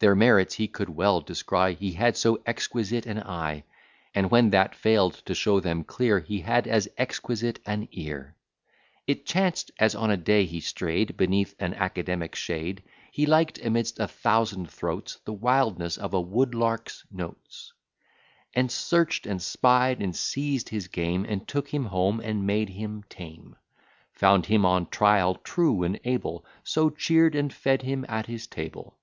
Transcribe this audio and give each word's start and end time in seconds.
Their 0.00 0.16
merits 0.16 0.54
he 0.56 0.66
could 0.66 0.88
well 0.88 1.20
descry, 1.20 1.74
He 1.76 1.92
had 1.92 2.16
so 2.16 2.42
exquisite 2.44 3.06
an 3.06 3.20
eye; 3.22 3.62
And 4.12 4.28
when 4.28 4.50
that 4.50 4.74
fail'd 4.74 5.22
to 5.26 5.32
show 5.36 5.60
them 5.60 5.84
clear, 5.84 6.18
He 6.18 6.40
had 6.40 6.66
as 6.66 6.88
exquisite 6.98 7.60
an 7.64 7.86
ear; 7.92 8.34
It 9.06 9.24
chanced 9.26 9.70
as 9.78 9.94
on 9.94 10.10
a 10.10 10.16
day 10.16 10.44
he 10.44 10.58
stray'd 10.58 11.16
Beneath 11.16 11.54
an 11.60 11.74
academic 11.74 12.34
shade, 12.34 12.82
He 13.12 13.26
liked, 13.26 13.64
amidst 13.64 14.00
a 14.00 14.08
thousand 14.08 14.68
throats, 14.68 15.20
The 15.24 15.32
wildness 15.34 15.98
of 15.98 16.14
a 16.14 16.20
Woodlark's 16.20 17.04
notes, 17.12 17.72
And 18.52 18.72
search'd, 18.72 19.24
and 19.24 19.40
spied, 19.40 20.02
and 20.02 20.16
seized 20.16 20.70
his 20.70 20.88
game, 20.88 21.24
And 21.24 21.46
took 21.46 21.72
him 21.72 21.84
home, 21.84 22.18
and 22.18 22.44
made 22.44 22.70
him 22.70 23.04
tame; 23.08 23.54
Found 24.14 24.46
him 24.46 24.66
on 24.66 24.86
trial 24.88 25.36
true 25.36 25.84
and 25.84 26.00
able, 26.02 26.44
So 26.64 26.90
cheer'd 26.90 27.36
and 27.36 27.52
fed 27.52 27.82
him 27.82 28.04
at 28.08 28.26
his 28.26 28.48
table. 28.48 28.98